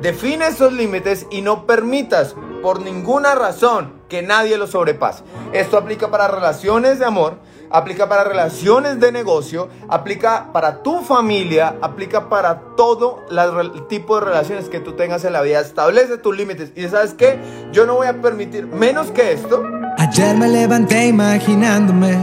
[0.00, 5.24] Define esos límites y no permitas por ninguna razón que nadie los sobrepase.
[5.52, 11.76] Esto aplica para relaciones de amor, aplica para relaciones de negocio, aplica para tu familia,
[11.82, 15.60] aplica para todo el tipo de relaciones que tú tengas en la vida.
[15.60, 17.38] Establece tus límites y sabes qué,
[17.72, 19.64] yo no voy a permitir menos que esto.
[19.98, 22.16] Ayer me levanté imaginándome,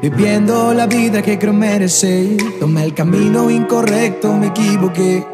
[0.00, 2.36] viviendo la vida que creo merecer.
[2.60, 5.31] Tomé el camino incorrecto, me equivoqué.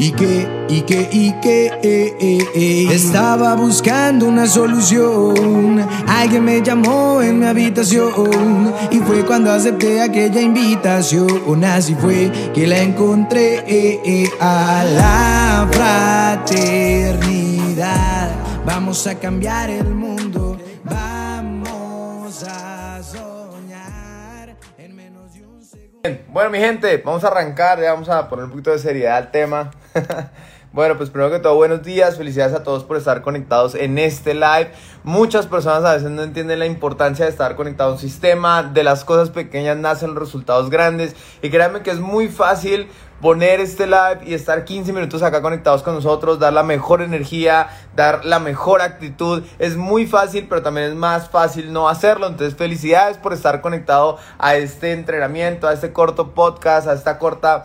[0.00, 2.88] Y que, y que, y que, eh, eh, eh.
[2.90, 5.86] estaba buscando una solución.
[6.08, 11.62] Alguien me llamó en mi habitación y fue cuando acepté aquella invitación.
[11.66, 15.68] Así fue que la encontré a la
[16.48, 18.30] fraternidad.
[18.64, 20.56] Vamos a cambiar el mundo.
[20.82, 26.22] Vamos a soñar en menos de un segundo.
[26.32, 29.30] Bueno, mi gente, vamos a arrancar, ya vamos a poner un poquito de seriedad al
[29.30, 29.70] tema.
[30.72, 34.34] bueno, pues primero que todo, buenos días, felicidades a todos por estar conectados en este
[34.34, 34.70] live.
[35.04, 38.84] Muchas personas a veces no entienden la importancia de estar conectado a un sistema, de
[38.84, 42.88] las cosas pequeñas nacen los resultados grandes y créanme que es muy fácil
[43.20, 47.68] poner este live y estar 15 minutos acá conectados con nosotros, dar la mejor energía,
[47.94, 49.42] dar la mejor actitud.
[49.58, 52.26] Es muy fácil, pero también es más fácil no hacerlo.
[52.28, 57.64] Entonces, felicidades por estar conectado a este entrenamiento, a este corto podcast, a esta corta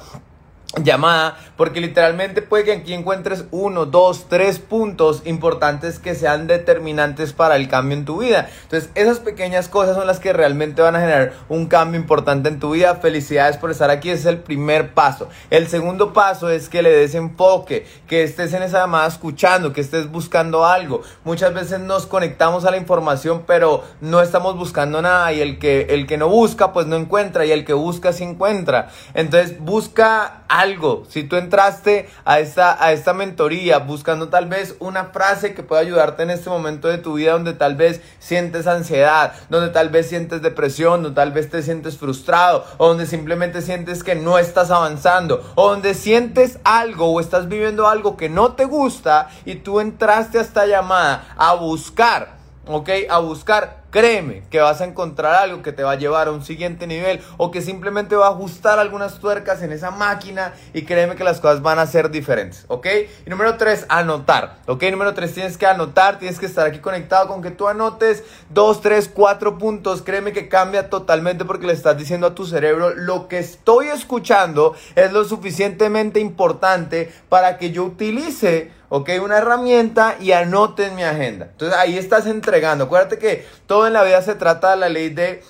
[0.84, 7.34] llamada, porque literalmente puede que aquí encuentres uno, dos, tres puntos importantes que sean determinantes
[7.34, 8.50] para el cambio en tu vida.
[8.64, 12.60] Entonces, esas pequeñas cosas son las que realmente van a generar un cambio importante en
[12.60, 12.96] tu vida.
[12.96, 15.30] Felicidades por estar aquí, ese es el primer paso.
[15.50, 19.82] El segundo paso es que le des enfoque, que estés en esa llamada escuchando, que
[19.82, 21.02] estés buscando algo.
[21.24, 25.88] Muchas veces nos conectamos a la información, pero no estamos buscando nada y el que
[25.90, 28.90] el que no busca pues no encuentra y el que busca se encuentra.
[29.14, 31.04] Entonces, busca algo.
[31.10, 35.82] Si tú entraste a esta, a esta mentoría buscando tal vez una frase que pueda
[35.82, 40.10] ayudarte en este momento de tu vida donde tal vez sientes ansiedad, donde tal vez
[40.10, 44.72] sientes depresión, donde tal vez te sientes frustrado, o donde simplemente sientes que no estás
[44.72, 49.80] avanzando, o donde sientes algo o estás viviendo algo que no te gusta y tú
[49.80, 52.90] entraste a esta llamada a buscar, ¿ok?
[53.10, 56.44] A buscar Créeme que vas a encontrar algo que te va a llevar a un
[56.44, 61.16] siguiente nivel o que simplemente va a ajustar algunas tuercas en esa máquina y créeme
[61.16, 62.88] que las cosas van a ser diferentes, ¿ok?
[63.26, 64.84] Y número tres, anotar, ¿ok?
[64.92, 68.82] Número tres, tienes que anotar, tienes que estar aquí conectado con que tú anotes dos,
[68.82, 70.02] tres, cuatro puntos.
[70.02, 74.76] Créeme que cambia totalmente porque le estás diciendo a tu cerebro lo que estoy escuchando
[74.96, 79.10] es lo suficientemente importante para que yo utilice ¿ok?
[79.22, 81.48] Una herramienta y anote en mi agenda.
[81.52, 82.86] Entonces ahí estás entregando.
[82.86, 85.44] Acuérdate que todo en la vida se trata de la ley de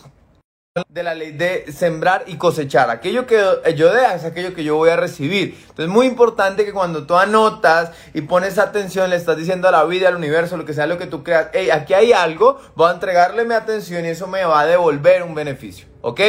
[0.90, 2.90] de la ley de sembrar y cosechar.
[2.90, 3.38] Aquello que
[3.78, 5.56] yo dé es aquello que yo voy a recibir.
[5.62, 9.72] Entonces es muy importante que cuando tú anotas y pones atención, le estás diciendo a
[9.72, 12.60] la vida, al universo, lo que sea lo que tú creas, hey, aquí hay algo,
[12.76, 15.88] voy a entregarle mi atención y eso me va a devolver un beneficio.
[16.02, 16.20] ¿Ok?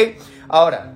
[0.47, 0.93] Ahora,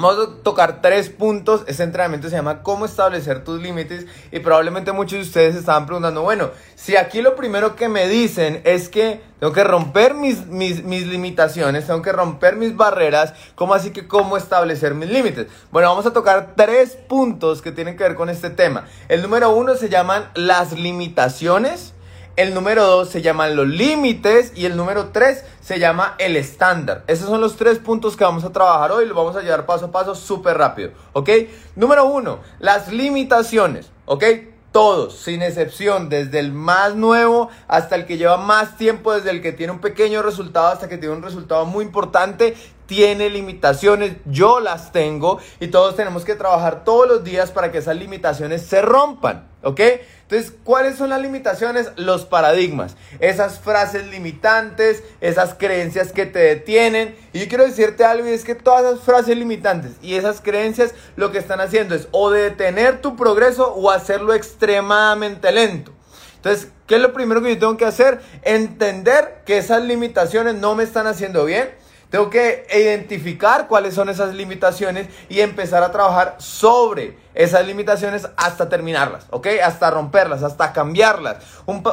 [0.00, 1.62] Vamos a tocar tres puntos.
[1.66, 6.22] Este entrenamiento se llama cómo establecer tus límites y probablemente muchos de ustedes estaban preguntando,
[6.22, 10.82] bueno, si aquí lo primero que me dicen es que tengo que romper mis, mis,
[10.84, 15.48] mis limitaciones, tengo que romper mis barreras, ¿cómo así que cómo establecer mis límites?
[15.70, 18.86] Bueno, vamos a tocar tres puntos que tienen que ver con este tema.
[19.10, 21.92] El número uno se llaman las limitaciones.
[22.36, 27.04] El número 2 se llaman los límites y el número 3 se llama el estándar.
[27.06, 29.06] Esos son los tres puntos que vamos a trabajar hoy.
[29.06, 30.92] Los vamos a llevar paso a paso súper rápido.
[31.12, 31.28] ¿Ok?
[31.76, 33.90] Número 1, las limitaciones.
[34.06, 34.24] ¿Ok?
[34.72, 39.42] Todos, sin excepción, desde el más nuevo hasta el que lleva más tiempo, desde el
[39.42, 42.56] que tiene un pequeño resultado hasta que tiene un resultado muy importante,
[42.90, 47.78] tiene limitaciones, yo las tengo y todos tenemos que trabajar todos los días para que
[47.78, 49.80] esas limitaciones se rompan, ¿ok?
[50.22, 51.92] Entonces, ¿cuáles son las limitaciones?
[51.94, 57.14] Los paradigmas, esas frases limitantes, esas creencias que te detienen.
[57.32, 60.92] Y yo quiero decirte algo y es que todas esas frases limitantes y esas creencias
[61.14, 65.92] lo que están haciendo es o detener tu progreso o hacerlo extremadamente lento.
[66.34, 68.20] Entonces, ¿qué es lo primero que yo tengo que hacer?
[68.42, 71.78] Entender que esas limitaciones no me están haciendo bien.
[72.10, 78.68] Tengo que identificar cuáles son esas limitaciones y empezar a trabajar sobre esas limitaciones hasta
[78.68, 79.46] terminarlas, ¿ok?
[79.62, 81.36] Hasta romperlas, hasta cambiarlas.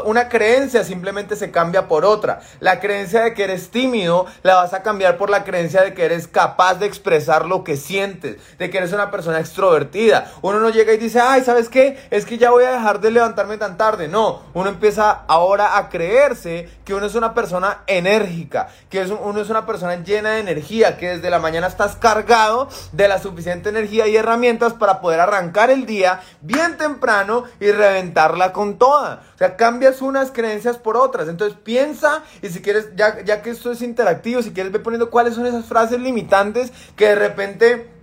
[0.06, 2.42] una creencia simplemente se cambia por otra.
[2.60, 6.06] La creencia de que eres tímido la vas a cambiar por la creencia de que
[6.06, 10.32] eres capaz de expresar lo que sientes, de que eres una persona extrovertida.
[10.42, 11.98] Uno no llega y dice, ay, ¿sabes qué?
[12.10, 14.08] Es que ya voy a dejar de levantarme tan tarde.
[14.08, 19.50] No, uno empieza ahora a creerse que uno es una persona enérgica, que uno es
[19.50, 24.08] una persona llena de energía, que desde la mañana estás cargado de la suficiente energía
[24.08, 29.24] y herramientas para poder arrancar el día bien temprano y reventarla con toda.
[29.36, 31.28] O sea, cambias unas creencias por otras.
[31.28, 35.10] Entonces piensa y si quieres, ya, ya que esto es interactivo, si quieres ve poniendo
[35.10, 37.97] cuáles son esas frases limitantes que de repente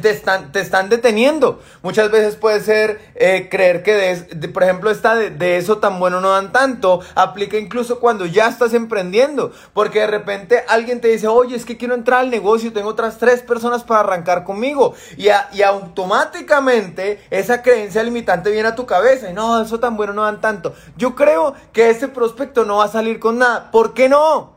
[0.00, 1.60] te están, te están deteniendo.
[1.82, 5.98] Muchas veces puede ser eh, creer que, de, por ejemplo, esta de, de, eso tan
[5.98, 11.08] bueno no dan tanto, aplica incluso cuando ya estás emprendiendo, porque de repente alguien te
[11.08, 14.94] dice, oye, es que quiero entrar al negocio, tengo otras tres personas para arrancar conmigo,
[15.18, 20.14] y, y automáticamente esa creencia limitante viene a tu cabeza, y no, eso tan bueno
[20.14, 20.74] no dan tanto.
[20.96, 23.70] Yo creo que ese prospecto no va a salir con nada.
[23.70, 24.54] ¿Por qué no?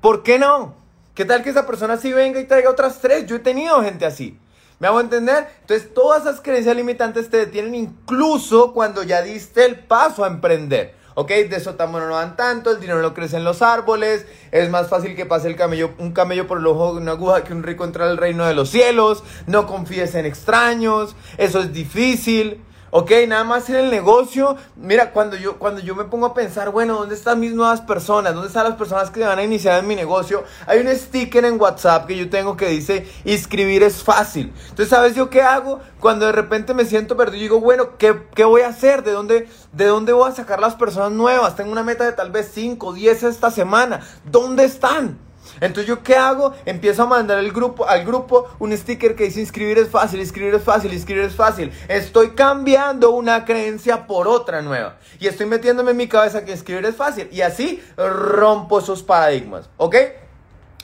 [0.00, 0.79] ¿Por qué no?
[1.20, 3.26] ¿Qué tal que esa persona sí venga y traiga otras tres?
[3.26, 4.38] Yo he tenido gente así.
[4.78, 5.48] ¿Me hago entender?
[5.60, 10.94] Entonces, todas esas creencias limitantes te detienen incluso cuando ya diste el paso a emprender.
[11.14, 11.28] ¿Ok?
[11.28, 14.88] De eso también no dan tanto, el dinero no crece en los árboles, es más
[14.88, 17.84] fácil que pase el camello, un camello por el ojo una aguja que un rico
[17.84, 22.62] entra al reino de los cielos, no confíes en extraños, eso es difícil.
[22.92, 24.56] Ok, nada más en el negocio.
[24.74, 28.34] Mira, cuando yo, cuando yo me pongo a pensar, bueno, ¿dónde están mis nuevas personas?
[28.34, 30.42] ¿Dónde están las personas que van a iniciar en mi negocio?
[30.66, 34.52] Hay un sticker en WhatsApp que yo tengo que dice, inscribir es fácil.
[34.62, 35.78] Entonces, ¿sabes yo qué hago?
[36.00, 39.04] Cuando de repente me siento perdido digo, bueno, ¿qué, ¿qué, voy a hacer?
[39.04, 41.54] ¿De dónde, ¿De dónde voy a sacar las personas nuevas?
[41.54, 44.00] Tengo una meta de tal vez 5, 10 esta semana.
[44.24, 45.29] ¿Dónde están?
[45.60, 46.54] Entonces yo qué hago?
[46.64, 50.54] Empiezo a mandar el grupo, al grupo un sticker que dice inscribir es fácil, inscribir
[50.54, 51.72] es fácil, inscribir es fácil.
[51.88, 54.96] Estoy cambiando una creencia por otra nueva.
[55.18, 57.28] Y estoy metiéndome en mi cabeza que inscribir es fácil.
[57.30, 59.68] Y así rompo esos paradigmas.
[59.76, 59.96] ¿Ok?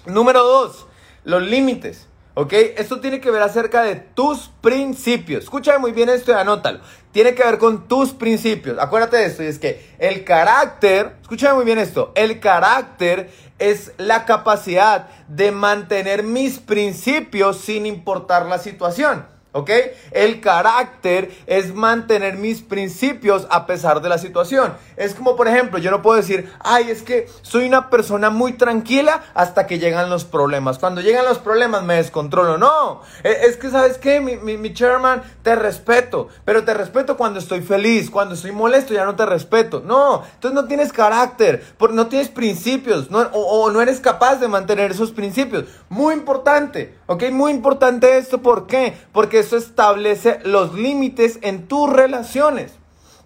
[0.06, 0.87] Número dos,
[1.25, 2.06] los límites.
[2.38, 2.52] ¿Ok?
[2.52, 5.44] Esto tiene que ver acerca de tus principios.
[5.44, 6.80] Escúchame muy bien esto y anótalo.
[7.10, 8.78] Tiene que ver con tus principios.
[8.78, 9.42] Acuérdate de esto.
[9.42, 12.12] Y es que el carácter, escúchame muy bien esto.
[12.14, 19.24] El carácter es la capacidad de mantener mis principios sin importar la situación.
[19.56, 19.70] ¿Ok?
[20.10, 24.74] El carácter es mantener mis principios a pesar de la situación.
[24.98, 28.52] Es como, por ejemplo, yo no puedo decir, ay, es que soy una persona muy
[28.52, 30.78] tranquila hasta que llegan los problemas.
[30.78, 32.58] Cuando llegan los problemas me descontrolo.
[32.58, 34.20] No, e, es que, ¿sabes qué?
[34.20, 38.10] Mi, mi, chairman, te respeto, pero te respeto cuando estoy feliz.
[38.10, 39.80] Cuando estoy molesto ya no te respeto.
[39.82, 44.90] No, entonces no tienes carácter, no tienes principios, o, o no eres capaz de mantener
[44.90, 45.64] esos principios.
[45.88, 47.30] Muy importante, ¿ok?
[47.30, 48.94] Muy importante esto, ¿por qué?
[49.12, 52.72] Porque eso establece los límites en tus relaciones.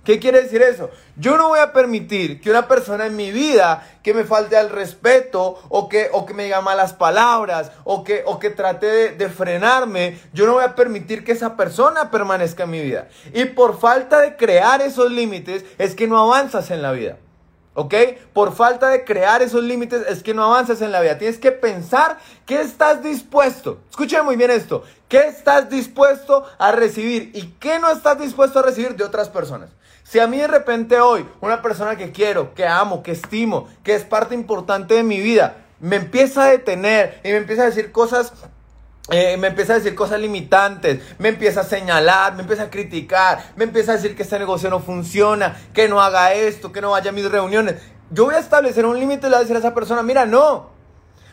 [0.04, 0.88] ¿Qué quiere decir eso?
[1.16, 4.70] Yo no voy a permitir que una persona en mi vida que me falte al
[4.70, 9.08] respeto o que, o que me diga malas palabras o que, o que trate de,
[9.10, 13.08] de, frenarme, yo no voy a permitir que esa persona permanezca en mi vida.
[13.34, 17.18] Y por falta de crear esos límites es que no avanzas en la vida.
[17.80, 17.94] ¿Ok?
[18.34, 21.16] Por falta de crear esos límites es que no avanzas en la vida.
[21.16, 23.78] Tienes que pensar qué estás dispuesto.
[23.88, 24.84] Escuchen muy bien esto.
[25.08, 29.70] ¿Qué estás dispuesto a recibir y qué no estás dispuesto a recibir de otras personas?
[30.02, 33.94] Si a mí de repente hoy una persona que quiero, que amo, que estimo, que
[33.94, 37.92] es parte importante de mi vida, me empieza a detener y me empieza a decir
[37.92, 38.34] cosas
[39.10, 43.52] eh, me empieza a decir cosas limitantes, me empieza a señalar, me empieza a criticar,
[43.56, 46.92] me empieza a decir que este negocio no funciona, que no haga esto, que no
[46.92, 47.76] vaya a mis reuniones.
[48.10, 50.26] Yo voy a establecer un límite y le voy a decir a esa persona, mira,
[50.26, 50.70] no,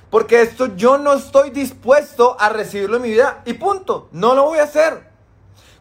[0.10, 4.46] porque esto yo no estoy dispuesto a recibirlo en mi vida y punto, no lo
[4.46, 5.08] voy a hacer.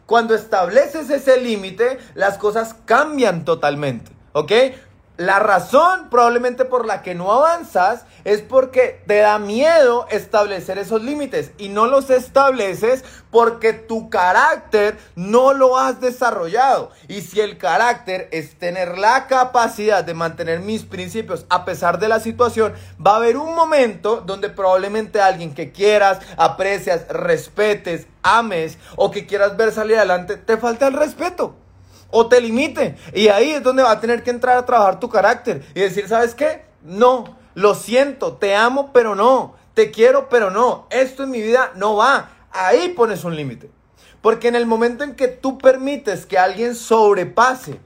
[0.05, 4.51] Cuando estableces ese límite, las cosas cambian totalmente, ¿ok?
[5.17, 11.01] La razón probablemente por la que no avanzas es porque te da miedo establecer esos
[11.01, 16.91] límites y no los estableces porque tu carácter no lo has desarrollado.
[17.07, 22.09] Y si el carácter es tener la capacidad de mantener mis principios a pesar de
[22.09, 28.77] la situación, va a haber un momento donde probablemente alguien que quieras, aprecias, respetes, ames
[28.95, 31.55] o que quieras ver salir adelante, te falte el respeto
[32.09, 32.95] o te limite.
[33.13, 36.07] Y ahí es donde va a tener que entrar a trabajar tu carácter y decir,
[36.07, 36.65] ¿sabes qué?
[36.83, 41.71] No, lo siento, te amo, pero no, te quiero, pero no, esto en mi vida
[41.75, 42.29] no va.
[42.51, 43.69] Ahí pones un límite.
[44.21, 47.79] Porque en el momento en que tú permites que alguien sobrepase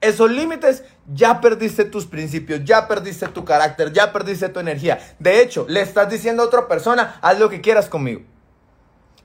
[0.00, 4.98] esos límites, ya perdiste tus principios, ya perdiste tu carácter, ya perdiste tu energía.
[5.18, 8.22] De hecho, le estás diciendo a otra persona, haz lo que quieras conmigo.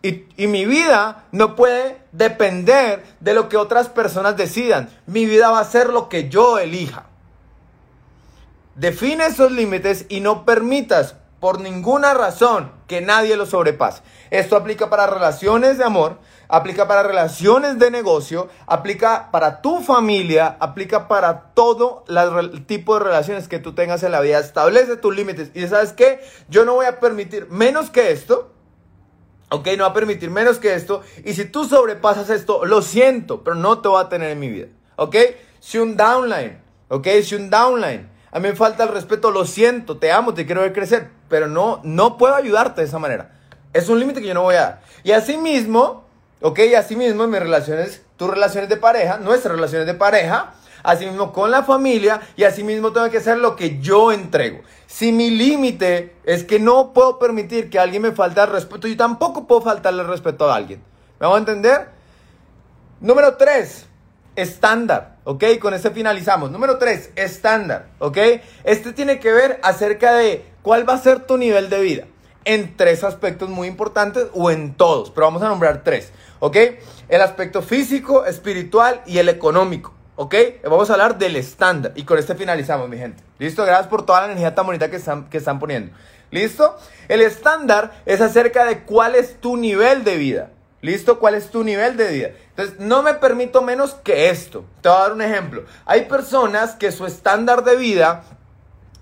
[0.05, 4.89] Y, mi vida no puede depender de lo que otras personas decidan.
[5.07, 7.05] Mi vida va a ser lo que yo elija.
[8.75, 14.01] Define esos límites y no permitas por ninguna razón que nadie los sobrepase.
[14.29, 16.17] Esto aplica para relaciones de amor,
[16.50, 23.05] aplica para relaciones de negocio, aplica para tu familia, aplica para todo el tipo de
[23.05, 24.39] relaciones que tú tengas en la vida.
[24.39, 26.19] Establece tus límites y sabes qué,
[26.50, 28.52] yo no voy a permitir menos que esto
[29.53, 31.03] Ok, no va a permitir menos que esto.
[31.24, 34.50] Y si tú sobrepasas esto, lo siento, pero no te va a tener en mi
[34.50, 34.65] vida.
[34.95, 35.15] Ok,
[35.60, 36.57] si un downline,
[36.88, 38.10] ok, si un downline.
[38.31, 41.48] A mí me falta el respeto, lo siento, te amo, te quiero ver crecer, pero
[41.48, 43.29] no, no puedo ayudarte de esa manera.
[43.74, 44.81] Es un límite que yo no voy a dar.
[45.03, 46.07] Y así mismo,
[46.41, 51.06] ok, así mismo en mis relaciones, tus relaciones de pareja, nuestras relaciones de pareja, así
[51.06, 54.62] mismo con la familia y así mismo tengo que hacer lo que yo entrego.
[54.86, 58.96] Si mi límite es que no puedo permitir que alguien me falte al respeto, yo
[58.96, 60.82] tampoco puedo faltarle el respeto a alguien.
[61.20, 61.88] ¿Me vamos a entender?
[63.00, 63.88] Número 3,
[64.36, 65.44] estándar, ¿ok?
[65.60, 66.52] Con este finalizamos.
[66.52, 68.18] Número 3, estándar, ¿ok?
[68.63, 72.06] Este tiene que ver acerca de cuál va a ser tu nivel de vida
[72.46, 76.58] en tres aspectos muy importantes o en todos, pero vamos a nombrar tres, ¿ok?
[77.10, 79.93] El aspecto físico, espiritual y el económico.
[80.15, 80.36] ¿Ok?
[80.63, 81.93] Vamos a hablar del estándar.
[81.96, 83.24] Y con este finalizamos, mi gente.
[83.39, 83.65] ¿Listo?
[83.65, 85.96] Gracias por toda la energía tan bonita que están, que están poniendo.
[86.29, 86.77] ¿Listo?
[87.08, 90.50] El estándar es acerca de cuál es tu nivel de vida.
[90.82, 91.17] ¿Listo?
[91.17, 92.29] ¿Cuál es tu nivel de vida?
[92.50, 94.65] Entonces, no me permito menos que esto.
[94.82, 95.63] Te voy a dar un ejemplo.
[95.86, 98.24] Hay personas que su estándar de vida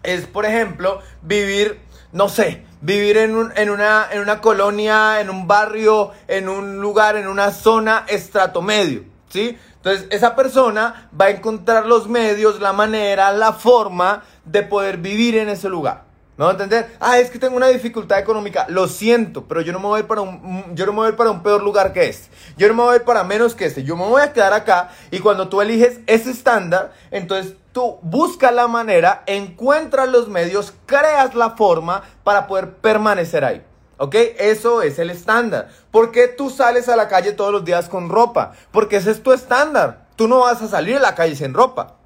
[0.03, 1.79] es, por ejemplo, vivir,
[2.11, 7.15] no sé, vivir en, en, una, en una colonia, en un barrio, en un lugar,
[7.15, 9.03] en una zona estrato medio.
[9.29, 9.57] ¿Sí?
[9.83, 15.35] Entonces, esa persona va a encontrar los medios, la manera, la forma de poder vivir
[15.37, 16.03] en ese lugar.
[16.37, 16.95] ¿Me a entender?
[16.99, 18.65] Ah, es que tengo una dificultad económica.
[18.69, 21.43] Lo siento, pero yo no me voy para un, yo no me voy para un
[21.43, 22.29] peor lugar que este.
[22.57, 23.83] Yo no me voy para menos que este.
[23.83, 28.53] Yo me voy a quedar acá y cuando tú eliges ese estándar, entonces tú buscas
[28.53, 33.63] la manera, encuentras los medios, creas la forma para poder permanecer ahí.
[34.01, 34.15] ¿Ok?
[34.39, 35.69] Eso es el estándar.
[35.91, 38.53] ¿Por qué tú sales a la calle todos los días con ropa?
[38.71, 40.07] Porque ese es tu estándar.
[40.15, 41.97] Tú no vas a salir a la calle sin ropa.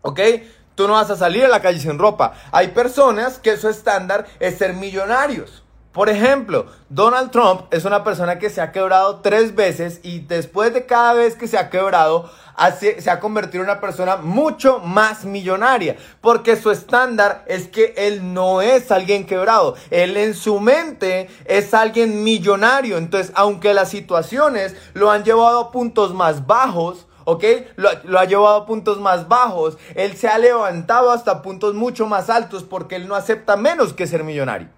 [0.00, 0.18] ¿Ok?
[0.74, 2.34] Tú no vas a salir a la calle sin ropa.
[2.50, 5.62] Hay personas que su estándar es ser millonarios.
[5.92, 10.72] Por ejemplo, Donald Trump es una persona que se ha quebrado tres veces y después
[10.72, 12.30] de cada vez que se ha quebrado,
[12.78, 18.32] se ha convertido en una persona mucho más millonaria, porque su estándar es que él
[18.32, 24.74] no es alguien quebrado, él en su mente es alguien millonario, entonces aunque las situaciones
[24.94, 27.44] lo han llevado a puntos más bajos, ¿ok?
[27.76, 29.76] Lo, lo, ha llevado a puntos más bajos.
[29.94, 34.06] Él se ha levantado hasta puntos mucho más altos porque él no acepta menos que
[34.06, 34.68] ser millonario.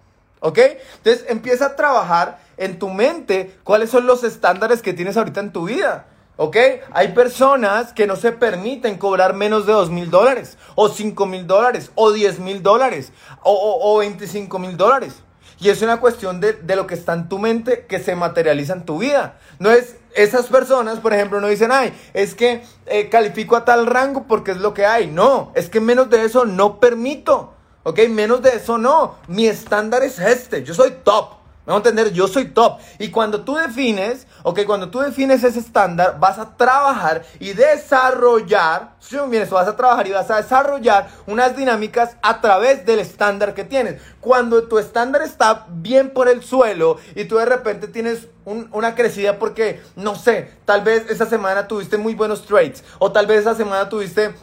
[0.44, 0.58] ¿Ok?
[0.98, 5.52] Entonces empieza a trabajar en tu mente cuáles son los estándares que tienes ahorita en
[5.52, 6.04] tu vida.
[6.36, 6.56] ¿Ok?
[6.92, 11.46] Hay personas que no se permiten cobrar menos de 2 mil dólares, o 5 mil
[11.46, 13.10] dólares, o 10 mil dólares,
[13.42, 15.14] o, o, 25 mil dólares.
[15.60, 18.74] Y es una cuestión de, de, lo que está en tu mente que se materializa
[18.74, 19.38] en tu vida.
[19.58, 23.86] No es esas personas, por ejemplo, no dicen, ay, es que eh, califico a tal
[23.86, 25.06] rango porque es lo que hay.
[25.06, 27.53] No, es que menos de eso no permito.
[27.84, 28.00] ¿Ok?
[28.08, 29.16] Menos de eso no.
[29.28, 30.64] Mi estándar es este.
[30.64, 31.44] Yo soy top.
[31.66, 32.12] ¿Me a entender?
[32.12, 32.78] Yo soy top.
[32.98, 38.96] Y cuando tú defines, ok, cuando tú defines ese estándar, vas a trabajar y desarrollar,
[39.00, 43.54] si bien vas a trabajar y vas a desarrollar unas dinámicas a través del estándar
[43.54, 44.02] que tienes.
[44.20, 49.38] Cuando tu estándar está bien por el suelo y tú de repente tienes una crecida
[49.38, 53.54] porque, no sé, tal vez esa semana tuviste muy buenos trades o tal vez esa
[53.54, 54.34] semana tuviste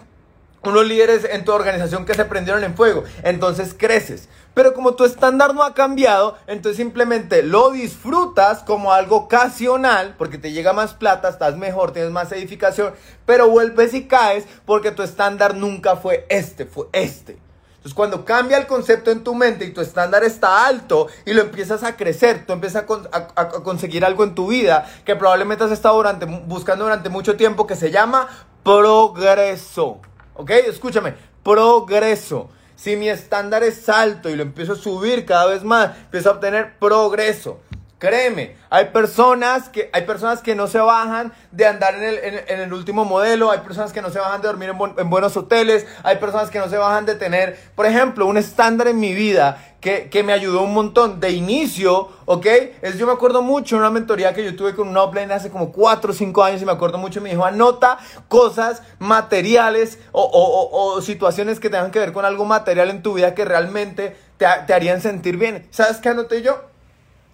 [0.63, 3.03] unos líderes en tu organización que se prendieron en fuego.
[3.24, 4.30] Entonces creces.
[4.53, 10.38] Pero como tu estándar no ha cambiado, entonces simplemente lo disfrutas como algo ocasional, porque
[10.38, 12.94] te llega más plata, estás mejor, tienes más edificación,
[13.25, 17.38] pero vuelves y caes porque tu estándar nunca fue este, fue este.
[17.82, 21.41] Entonces cuando cambia el concepto en tu mente y tu estándar está alto y lo
[21.41, 25.96] empiezas a crecer, tú empiezas a, conseguir algo en tu vida que probablemente has estado
[25.96, 28.27] durante, buscando durante mucho tiempo que se llama
[28.63, 30.00] progreso.
[30.42, 30.50] ¿Ok?
[30.50, 32.50] Escúchame, progreso.
[32.76, 36.34] Si mi estándar es alto y lo empiezo a subir cada vez más, empiezo a
[36.34, 37.60] obtener progreso.
[38.01, 42.17] Créeme, hay personas que, hay personas que no se bajan de andar en el,
[42.48, 45.38] en, el último modelo, hay personas que no se bajan de dormir en, en, buenos
[45.38, 49.13] hoteles, hay personas que no se bajan de tener, por ejemplo, un estándar en mi
[49.13, 52.48] vida que, que, me ayudó un montón de inicio, ¿ok?
[52.81, 55.51] Es, yo me acuerdo mucho en una mentoría que yo tuve con un offline hace
[55.51, 60.24] como 4 o 5 años y me acuerdo mucho, me dijo, anota cosas materiales o,
[60.24, 64.17] o, o, situaciones que tengan que ver con algo material en tu vida que realmente
[64.38, 65.67] te, te harían sentir bien.
[65.70, 66.71] ¿Sabes qué anoté yo?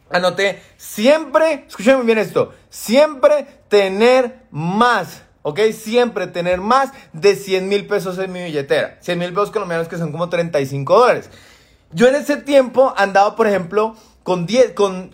[0.09, 5.23] Anoté siempre, escúchame bien esto, siempre tener más.
[5.47, 5.59] ¿ok?
[5.71, 8.97] Siempre tener más de 100 mil pesos en mi billetera.
[8.99, 11.29] 100 mil pesos colombianos que son como 35 dólares.
[11.93, 15.09] Yo en ese tiempo andaba, por ejemplo, con 10, con,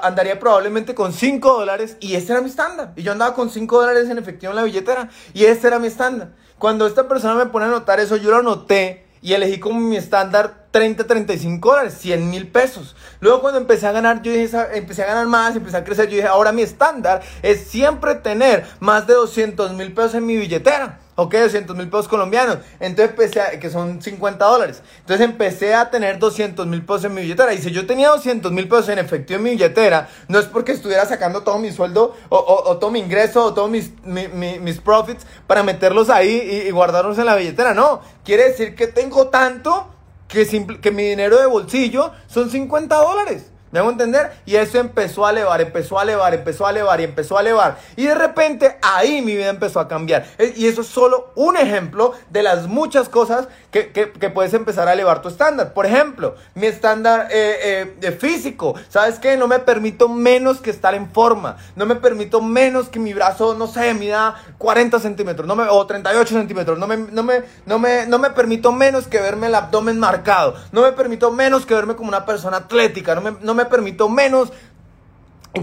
[0.00, 2.92] andaría probablemente con 5 dólares y ese era mi estándar.
[2.94, 5.88] Y yo andaba con 5 dólares en efectivo en la billetera y ese era mi
[5.88, 6.34] estándar.
[6.56, 9.96] Cuando esta persona me pone a anotar eso, yo lo anoté y elegí como mi
[9.96, 12.94] estándar 30, 35 dólares, 100 mil pesos.
[13.20, 16.16] Luego cuando empecé a ganar, yo dije, empecé a ganar más, empecé a crecer, yo
[16.16, 21.00] dije, ahora mi estándar es siempre tener más de 200 mil pesos en mi billetera.
[21.20, 22.58] Ok, 200 mil pesos colombianos.
[22.78, 24.84] Entonces empecé a, que son 50 dólares.
[25.00, 27.52] Entonces empecé a tener 200 mil pesos en mi billetera.
[27.52, 30.70] Y si yo tenía 200 mil pesos en efectivo en mi billetera, no es porque
[30.70, 35.64] estuviera sacando todo mi sueldo o, todo mi ingreso o todos mis, mis profits para
[35.64, 37.74] meterlos ahí y, guardarlos en la billetera.
[37.74, 39.88] No, quiere decir que tengo tanto
[40.28, 40.46] que,
[40.80, 43.50] que mi dinero de bolsillo son 50 dólares.
[43.70, 44.32] ¿Me hago entender?
[44.46, 47.78] Y eso empezó a elevar, empezó a elevar, empezó a elevar y empezó a elevar.
[47.96, 50.26] Y de repente ahí mi vida empezó a cambiar.
[50.38, 53.88] E, y eso es solo un ejemplo de las muchas cosas que,
[54.34, 55.72] puedes empezar a elevar tu estándar.
[55.72, 58.74] Por ejemplo, mi estándar eh, eh, físico.
[58.88, 59.36] ¿Sabes qué?
[59.36, 61.56] No me permito menos que estar en forma.
[61.76, 65.86] No me permito menos que mi brazo, no sé, mida 40 centímetros no me, o
[65.86, 66.78] 38 centímetros.
[66.78, 70.54] No me, no, me, no, me, no me permito menos que verme el abdomen marcado.
[70.72, 73.14] No me permito menos que verme como una persona atlética.
[73.14, 74.52] No me, no me permito menos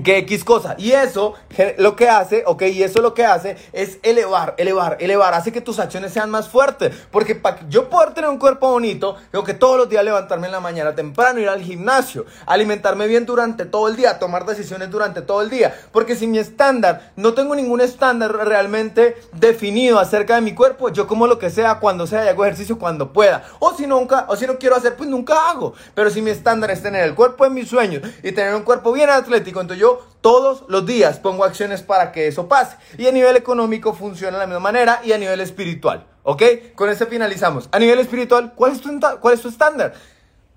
[0.03, 0.75] que X cosa.
[0.77, 1.33] Y eso
[1.77, 5.33] lo que hace, ok, y eso lo que hace es elevar, elevar, elevar.
[5.33, 6.93] Hace que tus acciones sean más fuertes.
[7.11, 10.53] Porque para yo poder tener un cuerpo bonito, tengo que todos los días levantarme en
[10.53, 15.21] la mañana temprano, ir al gimnasio, alimentarme bien durante todo el día, tomar decisiones durante
[15.21, 15.75] todo el día.
[15.91, 21.07] Porque si mi estándar, no tengo ningún estándar realmente definido acerca de mi cuerpo, yo
[21.07, 23.43] como lo que sea, cuando sea, y hago ejercicio cuando pueda.
[23.59, 25.73] O si nunca, o si no quiero hacer, pues nunca hago.
[25.93, 28.91] Pero si mi estándar es tener el cuerpo de mis sueños y tener un cuerpo
[28.91, 32.77] bien atlético, entonces yo todos los días pongo acciones para que eso pase.
[32.97, 36.07] Y a nivel económico funciona de la misma manera y a nivel espiritual.
[36.23, 36.41] ¿Ok?
[36.75, 37.69] Con eso finalizamos.
[37.71, 38.89] A nivel espiritual, ¿cuál es tu,
[39.19, 39.93] cuál es tu estándar?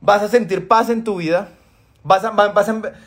[0.00, 1.50] ¿Vas a sentir paz en tu vida?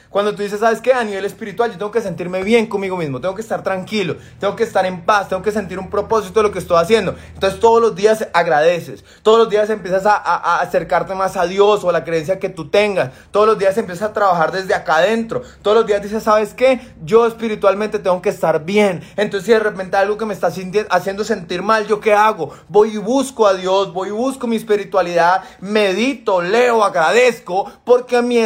[0.10, 0.94] Cuando tú dices, ¿sabes qué?
[0.94, 4.56] A nivel espiritual yo tengo que sentirme bien conmigo mismo, tengo que estar tranquilo, tengo
[4.56, 7.16] que estar en paz, tengo que sentir un propósito de lo que estoy haciendo.
[7.34, 11.90] Entonces todos los días agradeces, todos los días empiezas a, acercarte más a Dios o
[11.90, 15.42] a la creencia que tú tengas, todos los días empiezas a trabajar desde acá adentro,
[15.62, 16.80] todos los días dices, ¿sabes qué?
[17.04, 19.02] Yo espiritualmente tengo que estar bien.
[19.18, 20.52] Entonces si de repente algo que me está
[20.90, 22.52] haciendo sentir mal, ¿yo qué hago?
[22.68, 28.38] Voy y busco a Dios, voy y busco mi espiritualidad, medito, leo, agradezco, porque mi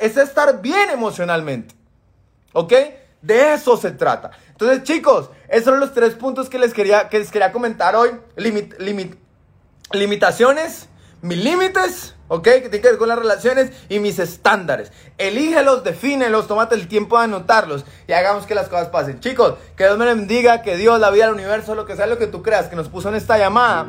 [0.00, 1.44] es estar bien emocional
[2.52, 2.72] ¿Ok?
[3.20, 4.32] De eso se trata.
[4.50, 8.10] Entonces, chicos, esos son los tres puntos que les quería, que les quería comentar hoy.
[8.36, 9.16] Limit, limit,
[9.92, 10.88] limitaciones,
[11.22, 12.42] mis límites, ¿ok?
[12.42, 14.92] Que tienen que ver con las relaciones y mis estándares.
[15.18, 19.20] Elígelos, defínelos, tómate el tiempo de anotarlos y hagamos que las cosas pasen.
[19.20, 22.18] Chicos, que Dios me bendiga, que Dios, la vida, el universo, lo que sea lo
[22.18, 23.86] que tú creas que nos puso en esta llamada,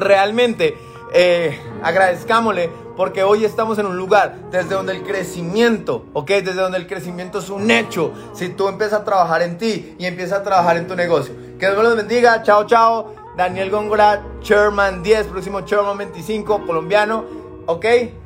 [0.00, 0.76] realmente
[1.14, 6.28] eh, agradezcámosle porque hoy estamos en un lugar desde donde el crecimiento, ¿ok?
[6.28, 8.12] Desde donde el crecimiento es un hecho.
[8.32, 11.34] Si tú empiezas a trabajar en ti y empiezas a trabajar en tu negocio.
[11.58, 12.42] Que Dios me los bendiga.
[12.42, 13.14] Chao, chao.
[13.36, 17.24] Daniel Góngora, Chairman 10, próximo Chairman 25, colombiano.
[17.66, 17.84] ¿Ok?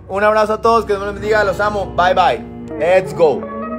[0.08, 0.84] Un abrazo a todos.
[0.84, 1.42] Que Dios me los bendiga.
[1.44, 1.86] Los amo.
[1.96, 2.78] Bye, bye.
[2.78, 3.59] Let's go.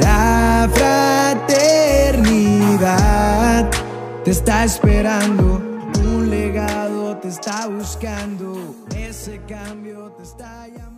[0.00, 3.70] La fraternidad
[4.24, 5.60] te está esperando.
[6.02, 8.74] Un legado te está buscando.
[8.96, 10.89] Ese cambio te está llamando.